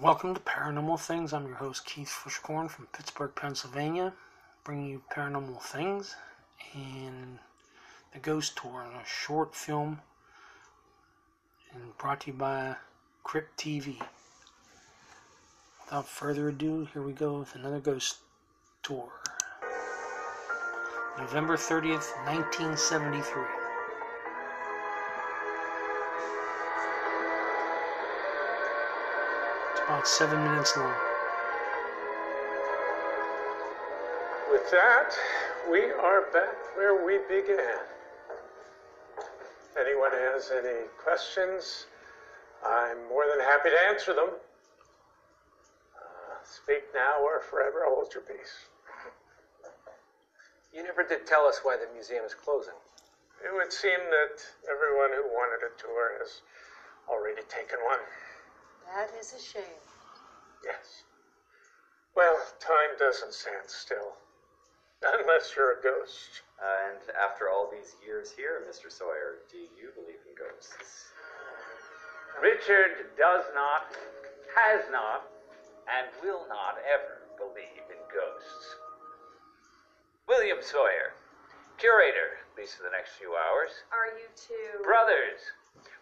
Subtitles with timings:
[0.00, 1.32] Welcome to Paranormal Things.
[1.32, 4.12] I'm your host Keith Fishcorn from Pittsburgh, Pennsylvania,
[4.62, 6.14] bringing you paranormal things
[6.72, 7.40] and
[8.12, 10.00] the Ghost Tour, a short film,
[11.74, 12.76] and brought to you by
[13.24, 14.00] Crypt TV.
[15.84, 18.18] Without further ado, here we go with another Ghost
[18.84, 19.08] Tour.
[21.18, 23.57] November 30th, 1973.
[29.88, 30.94] About seven minutes long.
[34.52, 35.16] With that,
[35.70, 37.80] we are back where we began.
[39.16, 41.86] If anyone has any questions,
[42.62, 44.28] I'm more than happy to answer them.
[45.96, 48.68] Uh, speak now or forever hold your peace.
[50.74, 52.76] You never did tell us why the museum is closing.
[53.42, 54.36] It would seem that
[54.68, 56.42] everyone who wanted a tour has
[57.08, 58.00] already taken one.
[58.94, 59.80] That is a shame.
[60.64, 61.04] Yes.
[62.16, 64.16] Well, time doesn't stand still.
[65.04, 66.42] Unless you're a ghost.
[66.58, 68.90] Uh, and after all these years here, Mr.
[68.90, 71.12] Sawyer, do you believe in ghosts?
[72.42, 73.94] Richard does not,
[74.56, 75.30] has not,
[75.86, 78.74] and will not ever believe in ghosts.
[80.26, 81.14] William Sawyer,
[81.78, 83.70] curator, at least for the next few hours.
[83.94, 84.82] Are you two?
[84.82, 85.38] Brothers,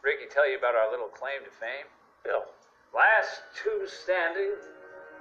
[0.00, 1.87] Ricky tell you about our little claim to fame?
[2.25, 2.48] Bill.
[2.97, 4.57] Last two standing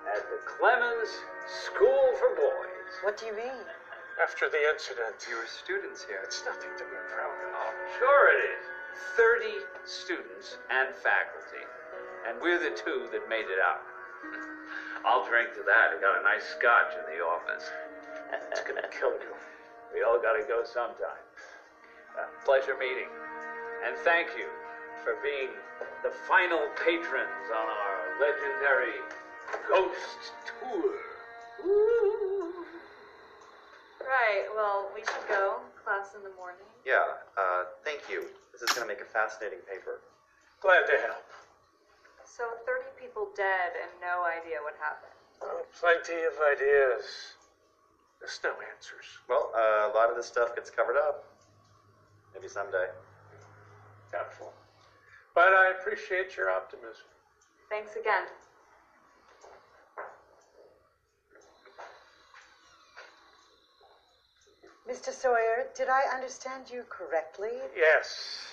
[0.08, 1.12] at the Clemens
[1.68, 2.92] School for Boys.
[3.04, 3.68] What do you mean?
[4.24, 6.24] After the incident, You were students here.
[6.24, 7.52] it's nothing to be proud of.
[7.52, 8.64] Oh, sure it is.
[9.20, 11.68] 30 students and faculty.
[12.24, 13.84] And we're the two that made it out.
[15.04, 15.92] I'll drink to that.
[15.92, 17.68] I got a nice scotch in the office.
[18.56, 19.36] It's gonna kill you.
[19.92, 21.20] We all gotta go sometime.
[22.16, 23.12] Uh, pleasure meeting.
[23.84, 24.48] And thank you
[25.06, 25.54] for being
[26.02, 28.98] the final patrons on our legendary
[29.70, 30.98] Ghost Tour.
[34.02, 34.50] Right.
[34.56, 35.62] Well, we should go.
[35.86, 36.66] Class in the morning.
[36.84, 38.26] Yeah, uh, thank you.
[38.52, 40.02] This is going to make a fascinating paper.
[40.62, 41.30] Glad to help.
[42.26, 45.14] So 30 people dead and no idea what happened.
[45.44, 47.06] Oh, plenty of ideas.
[48.20, 49.06] There's no answers.
[49.30, 51.26] Well, uh, a lot of this stuff gets covered up.
[52.34, 52.90] Maybe someday.
[54.12, 54.54] Doubtful.
[55.36, 57.04] But I appreciate your optimism.
[57.70, 58.24] Thanks again.
[64.90, 65.12] Mr.
[65.12, 67.50] Sawyer, did I understand you correctly?
[67.76, 68.48] Yes.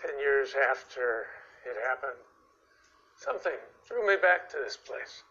[0.00, 1.26] Ten years after
[1.66, 2.22] it happened,
[3.16, 3.58] something
[3.88, 5.24] drew me back to this place.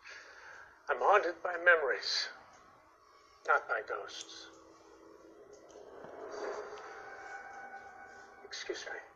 [0.89, 2.27] I'm haunted by memories,
[3.47, 4.47] not by ghosts.
[8.43, 9.06] Excuse me.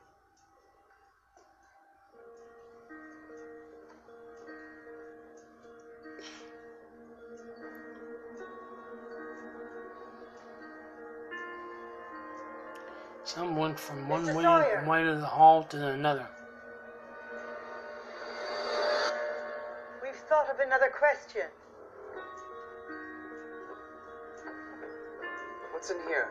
[13.24, 14.36] Some went from one Mr.
[14.36, 16.28] way, way of the hall to another.
[20.02, 21.44] We've thought of another question.
[25.72, 26.30] What's in here?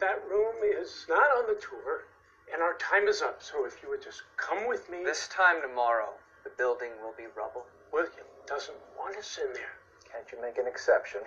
[0.00, 2.04] That room is not on the tour,
[2.52, 3.42] and our time is up.
[3.42, 4.98] So if you would just come with me.
[5.04, 6.10] This time tomorrow,
[6.44, 7.66] the building will be rubble.
[7.92, 9.74] William doesn't want us in there.
[10.10, 11.20] Can't you make an exception?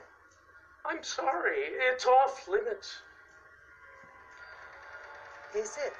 [0.86, 1.58] I'm sorry,
[1.92, 3.02] it's off limits.
[5.58, 5.94] Is it?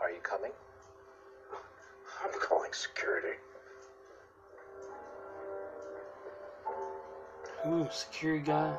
[0.00, 0.52] Are you coming?
[2.22, 3.38] I'm calling security.
[7.66, 8.72] Ooh, security guy.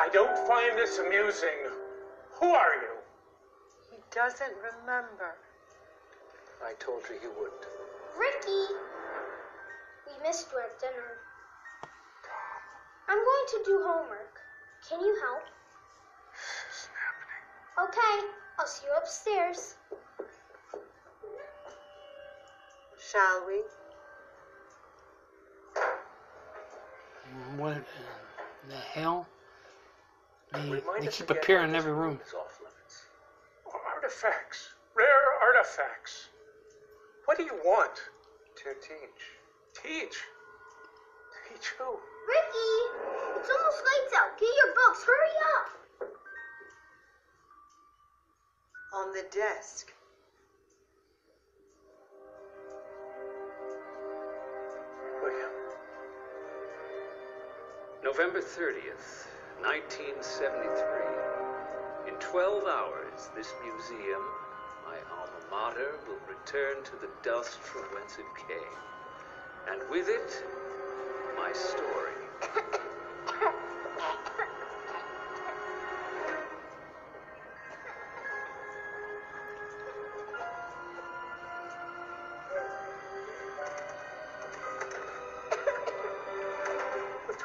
[0.00, 1.70] I don't find this amusing.
[2.40, 2.90] Who are you?
[3.92, 5.36] He doesn't remember.
[6.60, 7.66] I told you he wouldn't.
[8.18, 8.74] Ricky,
[10.08, 11.18] we missed you at dinner.
[13.14, 14.40] I'm going to do homework.
[14.88, 15.44] Can you help?
[16.66, 17.88] This happening.
[17.88, 18.26] Okay,
[18.58, 19.76] I'll see you upstairs.
[22.98, 23.62] Shall we?
[27.56, 27.84] What in
[28.68, 29.28] the hell?
[30.52, 32.18] They, they keep appearing in every room.
[32.26, 33.02] is off limits.
[33.68, 34.70] Oh, artifacts.
[34.96, 35.06] Rare
[35.40, 36.30] artifacts.
[37.26, 37.94] What do you want?
[38.56, 39.80] To teach.
[39.80, 40.02] Teach.
[40.08, 40.16] Teach
[49.34, 49.92] desk.
[55.20, 55.50] William.
[58.04, 59.26] November 30th,
[59.60, 62.06] 1973.
[62.06, 64.22] In 12 hours, this museum,
[64.86, 68.78] my alma mater, will return to the dust from whence it came.
[69.68, 70.44] And with it,
[71.36, 72.14] my story.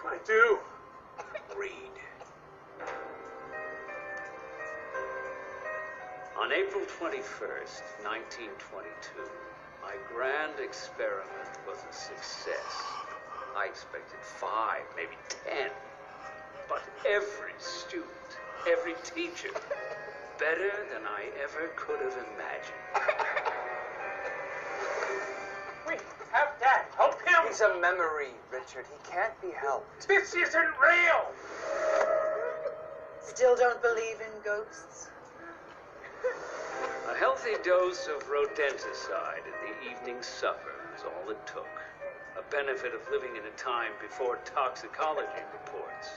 [0.10, 0.58] I do?
[1.56, 1.70] Read.
[6.36, 9.22] On April 21st, 1922,
[9.84, 11.30] my grand experiment
[11.68, 12.82] was a success.
[13.56, 15.16] I expected five, maybe
[15.46, 15.70] ten.
[16.68, 18.10] But every student,
[18.68, 19.54] every teacher,
[20.40, 23.29] better than I ever could have imagined.
[27.60, 28.86] He's a memory, Richard.
[28.88, 30.08] He can't be helped.
[30.08, 31.28] This isn't real!
[33.20, 35.10] Still don't believe in ghosts?
[37.12, 41.68] A healthy dose of rodenticide in the evening supper was all it took.
[42.40, 46.16] A benefit of living in a time before toxicology reports.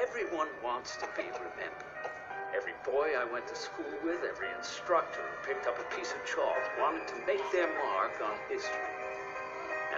[0.00, 2.08] Everyone wants to be remembered.
[2.56, 6.24] Every boy I went to school with, every instructor who picked up a piece of
[6.24, 9.07] chalk wanted to make their mark on history.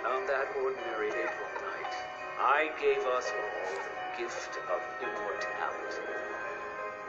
[0.01, 1.95] And on that ordinary April night,
[2.39, 6.01] I gave us all the gift of immortality.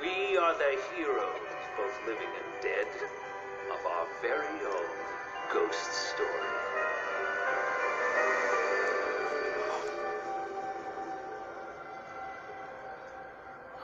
[0.01, 1.39] We are the heroes,
[1.77, 2.88] both living and dead,
[3.71, 4.89] of our very own
[5.53, 6.27] ghost story.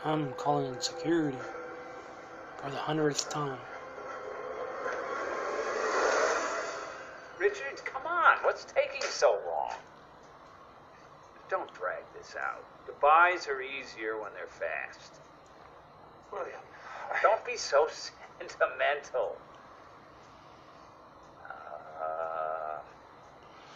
[0.04, 1.38] I'm calling in security
[2.58, 3.58] for the hundredth time.
[7.40, 8.38] Richard, come on.
[8.44, 9.74] What's taking so long?
[11.50, 12.64] Don't drag this out.
[12.86, 15.14] Goodbyes are easier when they're fast.
[16.32, 16.60] William,
[17.22, 17.88] Don't be so
[18.40, 19.36] sentimental.
[21.50, 22.80] Uh,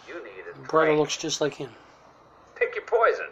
[0.08, 1.00] you need a Brother drink.
[1.00, 1.70] looks just like him.
[2.56, 3.28] Pick your poison.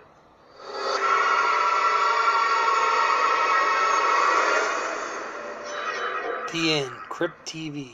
[6.51, 6.91] The end.
[7.09, 7.89] Crypt TV.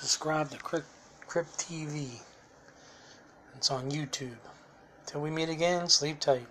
[0.00, 0.86] Subscribe to Crypt,
[1.26, 2.20] Crypt TV.
[3.56, 4.38] It's on YouTube.
[5.06, 6.46] Till we meet again, sleep tight.